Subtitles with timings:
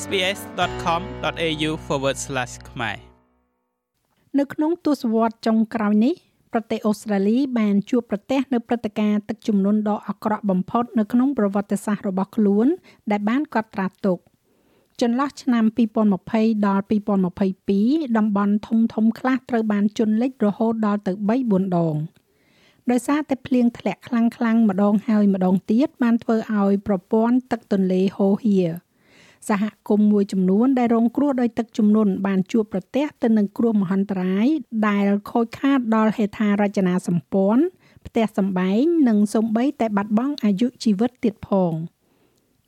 [0.00, 1.70] sbs.com.au/
[2.70, 2.96] ខ្មែរ
[4.38, 6.14] នៅក្នុងទសវត្សរ៍ចុងក្រោយនេះ
[6.52, 12.66] ប្រទេសអូស្ត្រាលីបានជួបប្រទះនៅព្រឹត្តិការណ៍ទឹកជំនន់ដ៏អាក្រក់បំផុតនៅក្នុងប្រវត្តិសាស្ត្ររបស់ខ្លួន
[13.10, 14.18] ដែលបានកត់ត្រាទុក
[15.00, 15.64] ចន្លោះឆ្នាំ
[16.14, 16.84] 2020ដល់
[17.50, 21.12] 2022តំបន់ធំធំខ្លះត្រូវបានជន់លិចរហូតដល់ទៅ
[21.44, 21.96] 3-4ដង
[22.90, 24.24] ដោយសារតែភ្លៀងធ្លាក់ខ្លាំ
[24.54, 28.60] ងៗម្ដងហើយម្ដងទៀតបានធ្វើឲ្យប្រព័ន្ធទឹកទន្លេហូរហៀ
[29.48, 34.46] សហគមន៍មួយចំនួនដែលរងគ្រោះដោយទឹកជំនន់បានជួបប្រទះទៅនឹងគ្រោះមហន្តរាយ
[34.88, 37.64] ដែលខូចខាតដល់ហេដ្ឋារចនាសម្ព័ន្ធ
[38.06, 41.72] ផ្ទះសម្បែងនិងសូម្បីតែបាត់បង់អាយុជីវិតទៀតផង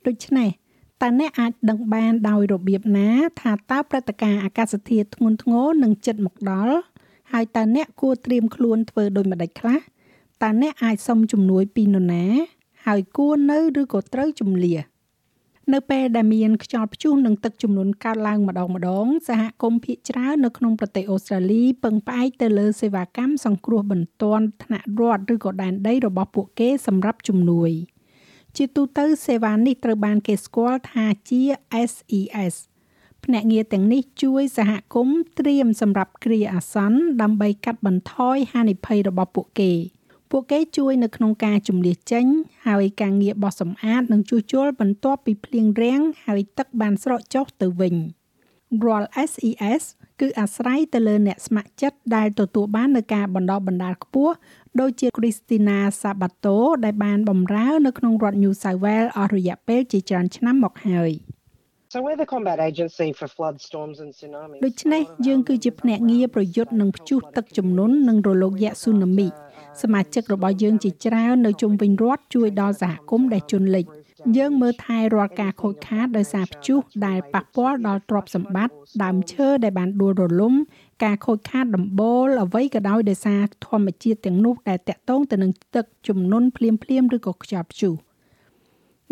[0.07, 0.49] ដូច្នេះ
[1.01, 3.09] តើអ្នកអាចដឹងបានដោយរបៀបណា
[3.41, 6.75] ថាតើព្រឹត្តិការណ៍អាកាសធាតុធ្ងន់ធ្ងរនឹងជិតមកដល់
[7.31, 9.79] ហើយតើអ្នកគួរត្រៀមខ្លួនធ្វើដូចម្តេចខ្លះ
[10.43, 12.25] តើអ្នកអាចសុំជំនួយពីនរណា
[12.85, 14.77] ហើយគួរនៅឬក៏ត្រូវជំលះ
[15.73, 27.71] នៅពេលដែលមានខ្យល់ព្យុះនិងទឹកជំនន់កើតឡើងម្ដងម្ដងសហគមន៍ភាគច្រើននៅក្នុងប្រទេសអូស្ត្រាលីពឹងផ្អែកទៅលើសេវាកម្មសង្គ្រោះបន្ទាន់ថ្នាក់រដ្ឋឬក៏ដែនដីរបស់ពួកគេសម្រាប់ជំនួយ
[28.55, 31.41] ជាទូទៅសេវានេះត្រូវបានគេស្គាល់ថាជា
[31.91, 32.55] SES
[33.23, 39.71] ភ្នាក់ងារទាំងនេះជួយសហគមន៍ត្រៀមសម្រាប់គ្រាអាសន្នដើម្បីកាត់បន្ថយហានិភ័យរបស់ពួកគេ។
[40.31, 42.25] ពួកគេជួយនៅក្នុងការជំនះចេញ
[42.67, 47.95] ហើយការងារបោះសម្អាតនិងជួសជុលបន្ទាប់ពីភ្លៀងរាំងហើយទឹកបានស្រកចុះទៅវិញ
[48.83, 49.83] រាល់ SES
[50.19, 54.33] គឺអាស្រ័យទៅលើអ្នកស្ម័គ្រចិត្តដែលទទួលបាននៅការបណ្ដុះបណ្ដាលខ្ពស់
[54.79, 61.13] ដូចជា Christina Sabato ដែលបានបម្រើនៅក្នុងរដ្ឋ New South Wales អស់រយៈពេលជាច្រើនឆ្នាំមកហើយ
[61.93, 64.59] So we're the combat agency for flood storms and tsunamis.
[64.65, 69.27] ដូច្នេះយើងគឺជាភ្នាក់ងារប្រយុទ្ធនឹងព្យុះទឹកជំនន់និងរលកយក្សស៊ូណាមី
[69.81, 73.85] សមាជិករបស់យើងជាច្រើននៅជុំវិញរដ្ឋជួយដល់សហគមន៍ដែលជន់លិច
[74.37, 80.53] យើងមើលថែរាល់ការខូចខាតដោយសារព្យុះដែលប៉ះពាល់ដល់ទ្រព្យសម្បត្តិដើមឈើដែលបានដួលរលំ
[81.03, 87.93] ការខូចខាតដំបូលអ្វីក៏ដោយដោយសារធម្មជាតិទាំងនោះដែលតាក់ទងទៅនឹងទឹកជំនន់ភ្លាមភ្លាមឬក៏ខ្យល់ព្យុះ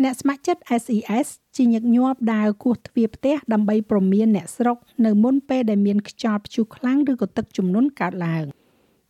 [0.02, 8.46] អ្នកស្ម័គ្រចិត្ត SES ជាញឹកញាប់ដើរគោះទ្វារផ្ទះដើម្បីព្រមានអ្នកស្រុកនៅមុនពេលដែលមានខ្យល់ព្យុះខ្លាំងឬក៏ទឹកជំនន់កើតឡើង។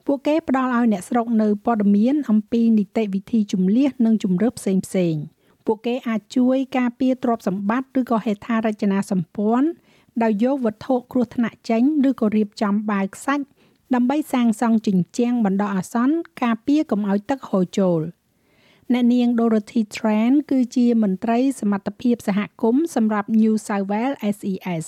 [0.06, 5.15] ពួកគេផ្ដល់ឲ្យអ្នកស្រុកនៅព័ត៌មានអំពីនីតិវិធីជំលះនិងជំរឿផ្សេងផ្សេង
[5.66, 9.69] ពួកគេអាចជួយការពារទ្រព្យសម្បត្តិឬក៏ហេដ្ឋារចនាសម្ព័ន្ធ
[10.22, 13.44] ដោយយកវត្ថុគ្រោះថ្នាក់ចេញឬក៏រៀបចំបាវខ្សាច់
[13.94, 18.00] ដើម្បីសាងសង់ជញ្ជាំងបណ្ដោះអាសន្នការពារកុំឲ្យទឹកហូរចូល
[18.92, 24.84] អ្នកនាង Dorothy Tran គឺជាមន្ត្រីសមត្ថភាពសហគមន៍សម្រាប់ New South Wales SES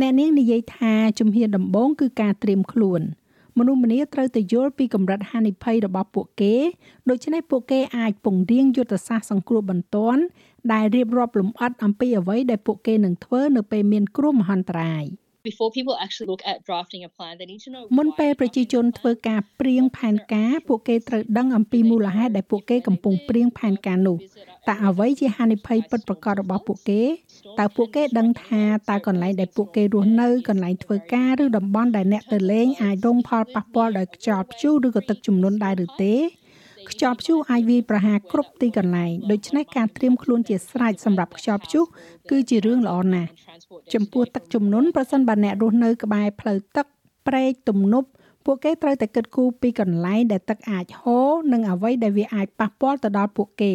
[0.00, 3.02] អ្នកនាងនិយាយថាជំហានដំបូងគឺការត្រៀមខ្លួន។
[3.58, 6.54] មនុស្សម្នាត្រូវតែយល់ពីកម្រិតហានិភ័យរបស់ពួកគេ
[7.08, 10.22] ដូច្នេះពួកគេអាចពង្រៀងយុទ្ធសាស្ត្រសង្គ្រោះបន្ទាន់
[10.72, 15.04] ដែលរៀបរាប់លម្អិតអំពីអ្វីដែលពួកគេនឹងធ្វើនៅពេលមានគ្រោះមហន្តរាយ
[15.48, 24.16] before people actually look at drafting a plan they need to know មុនពេលប្រជាជនធ្វើការព្រៀងផែនការពួកគេត្រូវដឹងអំពីមូលហេតុដែលពួកគេកំពុងព្រៀងផែនការនោះ
[24.68, 27.02] តើអ្វីជាហានិភ័យពិតប្រាកដរបស់ពួកគេ
[27.58, 36.14] តើពួកគេដឹងថាតើកន្លែងដែលពួកគេរស់នៅកន្លែងធ្វើការឬតំបន់ដែលអ្នកទៅលេងអាចរងផលប៉ះពាល់ដោយខ្យល់ព្យុះឬក៏ទឹកជំនន់ដែរឬទេ
[36.90, 41.84] ខ្យល់ព្យុះអាចវាយប្រហារគ្រប់ទីកន្លែងដូច្នេះការត្រៀមខ្លួនជាស្រេចសម្រាប់ខ្យល់ព្យុះ
[42.30, 43.30] គឺជារឿងល្អណាស់
[43.94, 46.86] ចំពោះទឹកជំនន់ប្រសិនបើអ្នករស់នៅក្បែរផ្លូវទឹក
[47.26, 48.08] ព្រែកទំនប់
[48.44, 53.74] ពួកគេត្រូវតែគិតគូរពីកន្លែងដែលទឹកអាចហូរនិងអ្វីដែលវាអាចប៉ះពាល់ទៅដល់ពួកគេ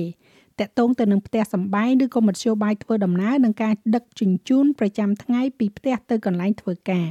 [0.60, 7.08] តកតងទៅនឹងផ្ទះសម្បែងឬក៏មធ្យោបាយធ្វើដំណើរនិងការដឹកជញ្ជូនប្រចាំថ្ងៃពីផ្ទះទៅកន្លែងធ្វើការ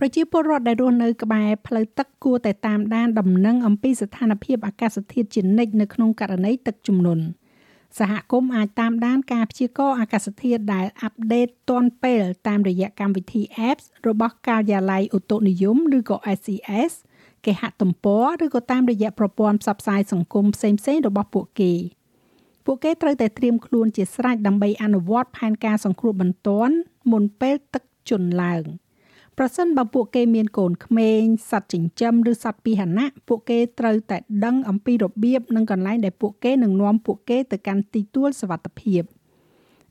[0.00, 7.24] ប្រជាពលរដ្ឋដែលរស់នៅក្បែរផ្លូវទឹកគួរតែតាមដានដំណឹងអំពីស្ថានភាពអាកាសធាតុជានិច្ចនៅក្នុងករណីទឹកជំនន់
[7.98, 16.92] សហគមន៍អាចតាមដានការព្យាករណ៍អាកាសធាតុដែលអាប់ដេតទាន់ពេលតាមរយៈកម្មវិធី apps របស់ការិយាល័យឧតុនិយមឬក៏ SCS
[17.44, 21.74] គេហទំព័រឬក៏តាមរយៈប្រព័ន្ធផ្សព្វផ្សាយសង្គមផ្សេងៗរបស់ពួកគេ។
[22.70, 26.74] ពួកគេត្រូវតែត្រៀមខ្លួនជាស្រេចដើម្បីអនុវត្តផែនការសង្គ្រោះបន្ទាន់
[27.10, 28.64] មុនពេលទឹកជន់ឡើង
[29.40, 39.02] ប្រសិនបើពួកគេមានកូនក្មេងសត្វចិញ្ចឹមឬសត្វពាហនៈពួកគេត្រូវតែដឹងអំពីរបៀបនិងកន្លែងដែលពួកគេនឹងនាំពួកគេទៅកាន់ទីទួលសុវត្ថិភាព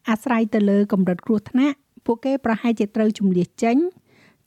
[0.10, 3.78] អាស្រ័យទៅលើកម្រិតគ្រោះថ្នាក់ពួកគេប្រហែលជាត្រូវជំនះចេញ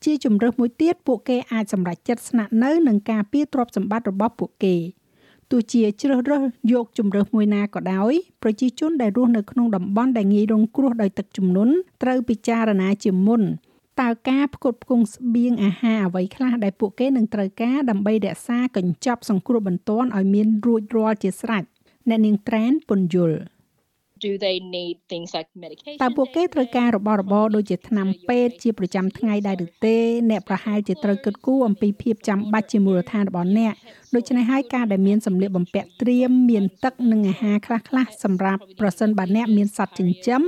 [0.04, 4.76] ជាជំរើសមួយទៀតពួកគេអាចសម្រេចចិត្តស្នាក់នៅនឹងការពារទ្រព្យសម្បត្តិរបស់ពួកគេ។
[5.50, 6.42] ទោះជាជ្រើសរើស
[6.72, 8.12] យកជំរើសមួយណាក៏ដោយ
[8.42, 13.42] ប្រជាជនដែលរស់នៅក្នុងតំបន់ដែលងាយរងគ្រោះដោយទឹកជំនន់ត្រូវពិចារណាជាមុន
[14.00, 21.64] តើការផ្គត់ផ្គង់ស្បៀងអាហារអ្វីខ្លះដែលពួកគេនឹងត្រូវការដើម្បីរក្សាកញ្ចប់សង្គ្រោះបន្ទាន់ឲ្យមានរួចរាល់ជាស្រេច
[22.08, 23.38] អ្នកនាងត្រែនពន្យល់
[24.26, 29.96] do they need things like medication តើពួកគេត្រូវការរបស់របរដូចជាថ្នាំពេទ្យជាប្រចាំថ្ងៃដែរឬទេ
[30.30, 33.72] អ្នកប្រហែលជាត្រូវគិតគូរអំពីភាពចាំបាច់ជាមូលដ្ឋានរបស់អ្នក
[34.14, 40.42] ដូច្នេះហើយការដែលមានសម្លៀកបំពាក់ត្រៀមមានទឹកនិងអាហារខ្លះៗសម្រាប់ប្រសិនបើអ្នកមានសត្វចិញ្ចឹម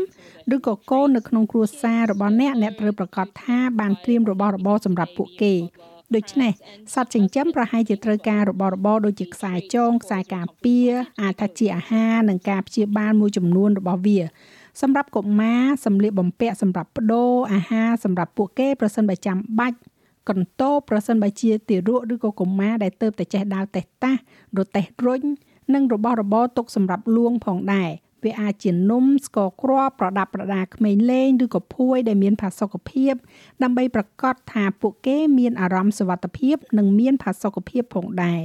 [0.55, 5.55] ឬក៏កូននៅក្នុងគ្រួសាររបស់អ្នកអ្នកត្រូវប្រកាសថាបានត្រៀមរបស់របរសម្រាប់ពួកគេ
[6.17, 6.53] ដូច្នេះ
[6.95, 10.91] សត្វចិញ្ចឹមប្រហែលជាត្រូវការរបស់របរដូចជាខ្សែចងខ្សែការពារ
[11.23, 14.19] អាចថាជាអាហារនិងការព្យាបាលមួយចំនួនរបស់វា
[14.83, 19.79] សម្រាប់កុមារសម្លៀកបំពាក់សម្រាប់បដូរអាហារសម្រាប់ពួកគេប្រសិនបើចាំបាច់
[20.29, 24.21] កន្តោប្រសិនបើជាទារកឬក៏កុមារដែលទៅតែចេះដើរតេះតាស់
[24.59, 25.23] រទេះរុញ
[25.75, 27.91] និងរបស់របរទុកសម្រាប់លួងផងដែរ
[28.25, 33.15] វាអាចជានំស្ករគ្រាប់ប្រដាប់ប្រដាក្មេងលេងឬក៏ភួយដែលមានផាសុកភាព
[33.63, 38.43] ដើម្បីប្រកាសថាពួកគេមានអារម្មណ៍សុវត្ថិភាព និងមានផាសុកភាពផងដែរ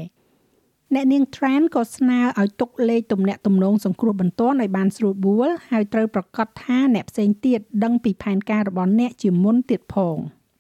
[0.96, 10.18] អ្នកនាង Tran ក៏ស្នើឲ្យទុកលេខទំនាក់ទំនងសង្គ្រោះបន្ទាន់ឲ្យបានស្រួលបួលហើយត្រូវប្រកាសថាអ្នកផ្សេងទៀតដឹងពីផែនការរបស់អ្នកជាមុនទៀតផង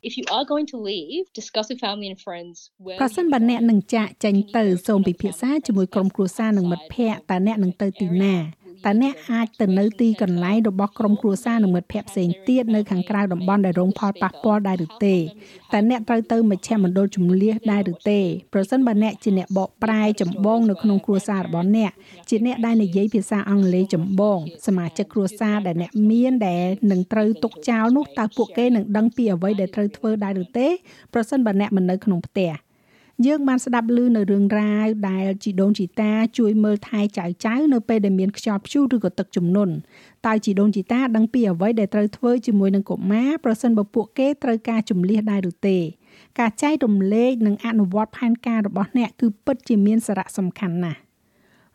[0.08, 2.56] if you are going to leave discuss with family and friends
[2.86, 8.36] where ប្រសិនបើអ្នកនឹងចាកចេញទៅសូមពិភាក្សាជាមួយក្រុមគ្រួសារនិងមិត្តភ័ក្តិតើអ្នកនឹងទៅទីណា
[8.86, 15.16] តើអ្នកអាចទៅនៅទីកន្លែងរបស់ក្រុមគ្រួសារនិងមិត្តភ័ក្តិផ្សេងទៀតនៅខាងក្រៅតំបន់ដែលរងផលប៉ះពាល់ដែរឬទេ
[15.74, 18.20] តើអ្នកត្រូវទៅមជ្ឈមណ្ឌលជំនះដែរឬទេ
[18.54, 21.92] ប្រសិនបើអ្នកជាអ្នកបកប្រែចម្បងនៅក្នុងគ្រួសាររបស់អ្នក
[22.30, 30.68] ជាអ្នកដែលនិយាយភាសាអង់គ្លេសចម្បងសមាជិកគ្រួសារដែលអ្នកមានដែលនឹងត្រូវទុកចោលនោះតើពួកគេនឹងដឹងពីអ្វីដែលត្រូវធ្វើដែរឬទេ
[31.14, 32.52] ប្រសិនបើអ្នកមិននៅក្នុងផ្ទះ
[33.26, 39.74] យើងបានស្ដាប់ឮនៅរឿងរ៉ាវដែលជីដូនជីតាជួយមើលថែចៅចៅនៅពេលដែលមានខ្យល់ព្យុះឬក៏ទឹកជំនន់
[40.26, 45.78] តើជីដូនជីតាដឹងពីអ្វីដែលត្រូវធ្វើជាមួយនឹងកុមារប្រសិនបើពួកគេត្រូវការជំនះដែរឬទេ
[46.40, 51.00] ការចែករំលែកនិងអនុវត្តផែនការរបស់អ្នកគឺពិតជាមានសារៈសំខាន់ណាស់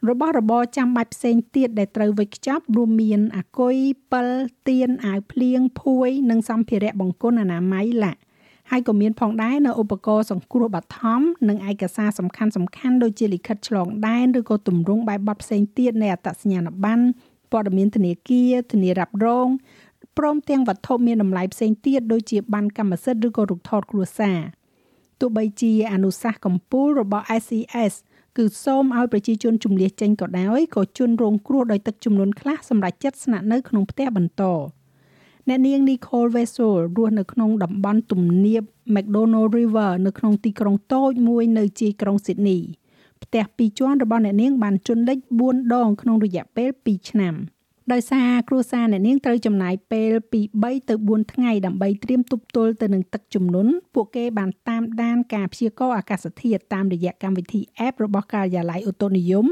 [0.09, 3.77] របស់របរចាំបាច់ផ្សេងទៀតដែលត្រូវវេចខ្ចប់រួមមានអាគុយ
[4.13, 4.29] ពិល
[4.69, 8.21] ទៀនអាវភ្លៀងភួយនិងសម្ភារៈបង្គន់អនាម័យឡាក់
[8.75, 17.05] ហើយក៏មានផងដែរនៅឧបករណ៍សង្គ្រោះបឋមនិងឯកសារសំខាន់សំខាន់ដូចជាលិខិតឆ្លងដែនឬក៏ទម្រង់បែបបទផ្សេងទៀតនៃអត្តសញ្ញាណប័ណ្ណ
[17.53, 19.49] ព័ត៌មានធនាគារធានារ៉ាប់រង
[20.19, 24.39] ព្រមទាំងវត្ថុមានតម្លៃផ្សេងទៀតដូចជាប័ណ្ណកម្មសិទ្ធិឬក៏រូបថតគ្រួសារ
[25.21, 27.95] ទោះបីជាអនុសាសន៍កម្ពុជារបស់ SES
[28.37, 34.43] គឺសូមឲ្យប្រជាជនជំនះចេញក៏ដោយក៏ជនរងគ្រោះដោយទឹកជំនន់ខ្លះសម្រាប់ចិត្តស្នាក់នៅក្នុងផ្ទះបន្ត
[35.49, 38.63] អ្នកនាង Nicole Vessel រស់នៅក្នុងតំបន់ទំនាប
[38.95, 42.63] McDonald River នៅក្នុងទីក្រុងតូចមួយនៅជាយក្រុង Sydney
[43.23, 47.35] ផ្ទះពីរជាន់របស់អ្នកនាងបានជន់លិច4ដងក្នុងរយៈពេល2ឆ្នាំ
[47.93, 59.47] ដោយសារគ្រួសារអ្នកនាងត្រូវចំណាយពេលពី3ទៅ4ថ្ងៃដើម្បីត្រៀមទប់ទល់ទៅនឹងទឹកជំនន់ពួកគេបានតាមដានការព្យាករណ៍អាកាសធាតុតាមរយៈកម្មវិធី App របស់ការិយាល័យអូតូនិយម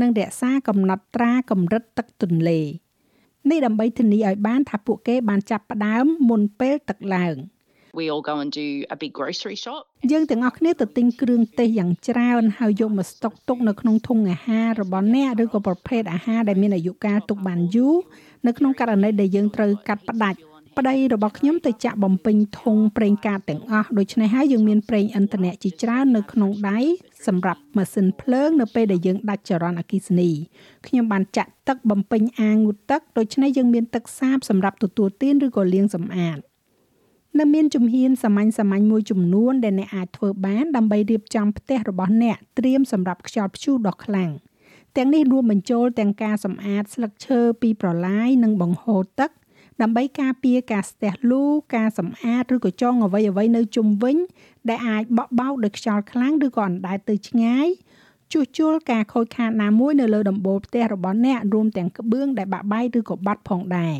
[0.00, 2.60] និងរក្សាកំណត់ត្រាកម្រិតទឹកទន្លេ។
[3.50, 7.36] នេះដើម្បីធានាឲ្យបានថាពួកគេបានចាប់ផ្ដើមមុនពេលទឹកឡើង
[7.98, 9.82] we all go and do a big grocery shop
[10.12, 17.96] យើងទាំងអស់គ្នាទៅទិញគ្រឿងទេសយ៉ាងច្រើនហើយយកមកស្តុកទុកនៅក្នុងធុងអាហាររបស់អ្នកឬក៏ប្រភេទអាហារដែលមានអាយុកាលទុកបានយូរ
[18.46, 20.38] នៅក្នុងករណីដែលយើងត្រូវកាត់ផ្ដាច់
[20.78, 26.78] ប្តីរបស់ខ្ញុំទៅចាក់បំពេញធុងប្រេងកាតទាំងអស់ដូច្នេះហើយយើងមានប្រេងឥន្ធនៈជាច្រើននៅក្នុងដៃ
[27.26, 30.30] សម្រាប់ម៉ាស៊ីនភ្លើងនៅពេលដែលយើងដាច់ចរន្តអគ្គិសនី
[30.86, 36.38] ខ្ញុំបានចាក់ទឹកបំពេញអាងងូតទឹកដូច្នេះយើងមានទឹកសាបសម្រាប់ទទួលទានឬក៏លាងសម្អាត
[37.38, 44.30] នៅមានជំហានសាមញ្ញសាមញ្ញមួយចំនួនដែលអ្នកអាចធ្វើបានដើម្បីរៀបចំផ្ទះរបស់អ្នកត្រៀមសម្រាប់ខ្យល់ព្យុះដ៏ខ្លាំង
[44.96, 49.30] ទាំងនេះរួមបញ្ចូលទាំងការសម្អាតស្លឹកឈើពីប្រឡាយនិងបង្ហូរទឹក
[49.82, 51.44] ដើម្បីការពារការស្ទះលូ
[51.76, 54.16] ការសម្អាតឬក៏ចងអ្វីអ្វីនៅជុំវិញ
[54.68, 57.68] ដែលអាចបក់បោកដោយខ្យល់ខ្លាំងឬក៏អណ្ដែតទៅឆ្ងាយ
[58.32, 63.96] ជួសជុលការខូចខាតណាមួយនៅលើដំបូលផ្ទះរបស់អ្នករួមទាំងក្បឿងដែលបាក់បែកឬក៏បាត់ផងដែរ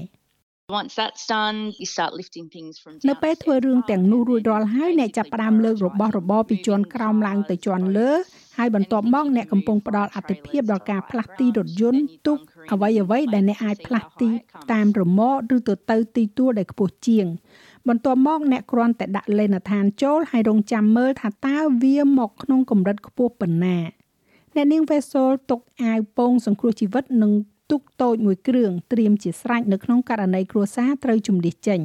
[0.68, 8.10] Once that's done you start lifting things from នៅពេលធ្វើរឿងទាំងនោះរួចរាល់ហើយអ្នកចាប់ផ្ដើមលើករបស់របរពីជាន់ក្រោមឡើងទៅជាន់លើ
[8.58, 12.38] ហើយបន្ទាប់មកអ្នកកំពុងផ្ដល់អតិភិបដល់ការផ្លាស់ទីរថយន្តទូក
[12.72, 14.28] អ្វីអ្វីដែលអ្នកអាចផ្លាស់ទី
[14.72, 17.26] តាមរមាក់ឬទៅទៅទីទួលដែលខ្ពស់ជាង
[17.88, 23.78] បន្ទាប់មកអ្នកគ្រាន់តែដាក់លេនដ្ឋានចូលហើយរងចាំមើលថាតើវាមកក្នុងកម្រិតខ្ពស់ប៉ុណ្ណា
[24.54, 27.32] អ្នកនាងវេសូលទុកអាវពោងសង្គ្រោះជីវិតនិង
[27.70, 31.80] ទុកតូចមួយគ្រឿងត្រៀមជាស្រេចនៅក្នុងករណីគ្រួសារត្រូវជំនះចេញ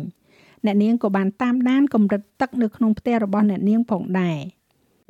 [0.65, 4.39] អ្នកនាងក៏បានតាមដានកម្រិតទឹកនៅក្នុងផ្ទះរបស់អ្នកនាងផងដែរ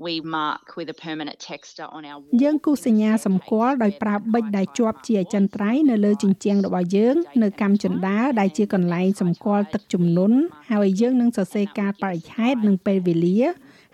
[0.07, 10.37] we mark with a permanent texter on our យើងគូសញ្ញាសម្គាល់ដោយប្រើប៊ិចដែលជាប់ជាអចិន្ត្រៃយ៍នៅលើជញ្ជាំងរបស់យើងនៅកម្មចន្ទាដែលជាកន្លែងសម្គាល់ទឹកជំនន់
[10.71, 13.39] ហើយយើងនឹងសរសេរការបរិច្ឆេទនិងពេលវេលា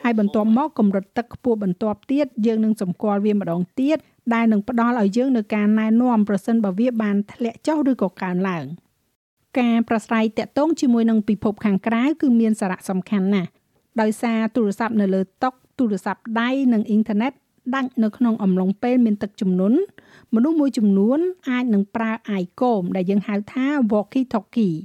[0.06, 3.98] ហហើយបន្ទាប់មកកម្រិតទឹកខ្ពស់បន្ទាប់ទៀតយើងនឹងសម្គាល់វាម្ដងទៀត
[4.34, 8.66] ដែលនឹងផ្ដល់ឲ្យយើងនូវការណែនាំប្រសិនបើវាបានធ្លាក់ចុះឬក៏កើនឡើង
[9.60, 13.50] ការប្រស្រ័យតាក់ទងជាមួយនឹងពិភពខាងក្រៅគឺមានសារៈសំខាន់ណាស់
[14.02, 17.32] ដោយសារទូរស័ព្ទនៅលើតុទូរស័ព្ទដៃនិងអ៊ីនធឺណិត
[17.76, 19.78] ដាច់នៅក្នុងអំឡុងពេលមានទឹកជំនន់
[20.36, 21.20] មនុស្សមួយចំនួន
[21.50, 24.76] អាចនឹងប្រើ iCom ដែលយើងហៅថា walkie talkie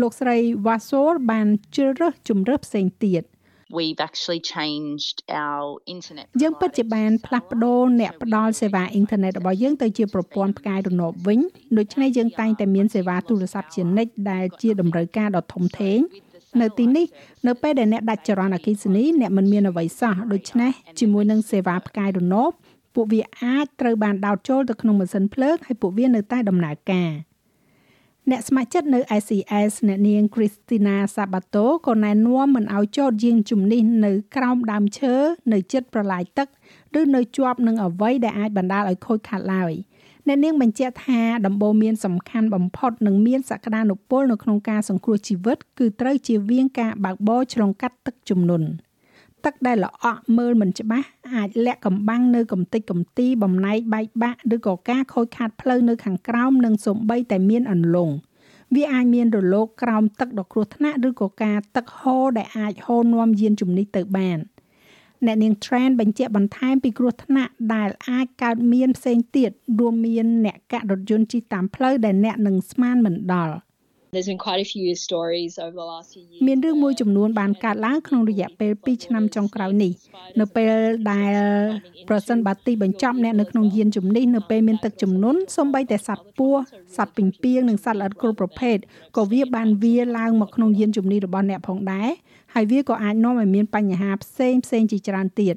[0.00, 0.36] លោកស្រី
[0.66, 3.22] Wasol បានជ្រើសរើសជំរើសផ្សេងទៀត
[3.76, 11.40] we've actually changed our internet យើងពិតជាបានផ្លាស់ប្ដូរអ្នកផ្ដល់សេវាអ៊ីនធឺណិតរបស់យើងទៅជាប្រព័ន្ធផ្កាយរណបវិញ
[11.78, 15.98] ដូច្នេះយើងតែងតែមានសេវាទូរស័ព្ទជានិច្ចដែលជាតម្រូវការដ៏ធំធេង
[16.60, 17.06] នៅទីនេះ
[17.46, 22.50] នៅពេលដែលអ្នកដាច់ចរន្តអគ្គិសនីអ្នកមិនមានអ្វីសោះដូច្នេះជាមួយនឹងសេវាផ្កាយរណប
[22.94, 27.10] ពួកវាអាចត្រូវបានដោតចូលទៅក្នុងម៉ាស៊ីនភ្លើងហើយពួកវានៅតែដំណើរការ
[28.30, 35.14] អ្នកស្ម័គ្រចិត្តនៅ SCS អ្នកនាង Christina Sabato ក៏ណែនាំមិនឲ្យចោតយានជំនិះនៅក្រោមដើមឈើ
[35.52, 36.48] នៅជិតប្រឡាយទឹក
[37.00, 39.72] ឬនៅជាប់នឹងអ្វីដែលអាចបណ្ដាលឲ្យខូចខាតឡើយ
[40.26, 48.68] អ្នកនាងបញ្ជាក់ថាដំបូន្មានសំខាន់បំផុតនិងមានសក្តានុពលនៅក្នុងការសង្គ្រោះជីវិតគឺត្រូវជៀសវាងការបើកបរឆ្លងកាត់ទឹកជំនន់
[49.44, 58.14] ទឹកដែលល្អក់មើលមិនច្បាស់អាចលាក់កំបាំងនៅកំតិចកំទីបំណែកបែកបាក់ឬក៏ការខូចខាតផ្លូវនៅខាងក្រោមនិងសំបីតែមានអន្លង់
[58.74, 64.40] វាអាចមានរលកក្រោមទឹកដ៏គ្រោះថ្នាក់ឬក៏ការទឹកហូរដែលអាចហូរនាំយានជំនិះទៅបាន។
[65.26, 73.54] អ្នកនាង Trend បញ្ជាក់បន្ថែមពីគ្រោះថ្នាក់ដែលអាចកើតមានផ្សេងទៀតរួមមានអ្នកកាក់រថយន្តជិះតាមផ្លូវដែលអ្នកនឹងស្មានមិនដល់
[74.14, 76.42] There's been quite a few stories over the last few years.
[76.46, 79.92] មានរឿងមួយចំនួនបានកើតឡើងក្នុងរយៈពេល2ឆ្នាំចុងក្រោយនេះ
[80.40, 80.72] នៅពេល
[81.10, 81.34] ដែល
[82.08, 86.60] ប្រសិនបើទីបញ្ចប់អ្នកនៅក្នុងយានជំនិះនៅពេលមានទឹកជំនន់សូម្បីតែសត្វពស់
[86.96, 88.76] សត្វពីងពីងនិងសត្វល្អិតគ្រប់ប្រភេទ
[89.16, 92.08] ក៏វាបានវាឡើងមកក្នុងយានជំនិះរបស់អ្នកផងដែរ
[92.54, 95.54] ហើយវាក៏អាចនាំឲ្យមានបញ្ហាផ្សេងផ្សេងជាច្រើនទៀត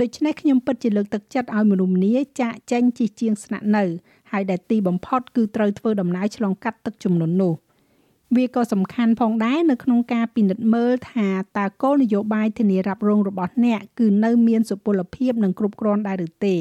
[0.00, 3.84] ដូច្នេះខ្ញុំពិតជាលើកទឹកចិត្តឲ្យមនុស្សម្នាចាក់ចេញជិះជាងស្នាក់នៅ
[4.32, 7.54] ហើយដែលទីបំផុតគឺត្រូវធ្វើដំណើរឆ្លងកាត់ទឹកជំនន់នោះ
[8.36, 11.28] វាក៏សំខាន់ផងដែរនៅក្នុងការពិនិត្យមើលថា
[11.58, 16.56] តើគោលនយោបាយធានារ៉ាប់រងរបស់អ្នកគឺនៅមានសុពលភាពនិងគ្រប់គ្រាន់ដែរឬទេ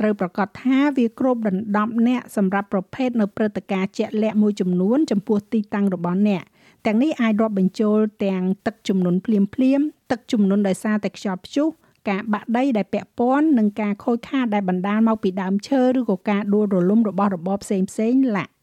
[0.00, 6.42] ត្រូវប្រកាសថាវាគ្រប់ដណ្ដប់អ្នកសម្រាប់ប្រភេទនៅព្រឹត្តិការណ៍ជាក់លាក់មួយចំនួនចំពោះទីតាំងរបស់អ្នក
[6.86, 9.80] ទាំងនេះអាចរាប់បញ្ចូលទាំងទឹកជំនន់ភ្លាមភ្លាម
[10.10, 11.68] ទឹកជំនន់ដោយសារតែខ្យល់ព្យុះ
[12.08, 18.53] ការបាក់ដីដែលពាក់ព័ន្ធនិងការខូចខាតដែលបណ្ដាលមកពីដើមឈើឬក៏ការដួលរលំរបស់របបផ្សេងផ្សេងឡាក់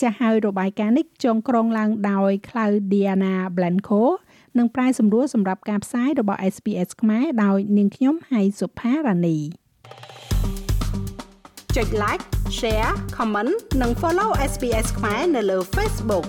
[0.00, 4.02] ចាស់ហើយរបាយការណ៍នេះចងក្រងឡើងដោយ Claudiana Blanco
[4.58, 9.38] និងប្រាយសម្រួលសម្រាប់ការផ្សាយរបស់ SPS ខ្មែរដោយនាងខ្ញុំហៃសុផារ៉ានី
[11.76, 12.24] ចុច like
[12.58, 16.26] share comment និង follow SPS ខ្មែរនៅលើ Facebook